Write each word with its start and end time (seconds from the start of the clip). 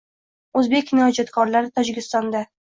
O‘zbek 0.61 0.87
kinoijodkorlari 0.91 1.71
Tojikistonda 1.77 2.43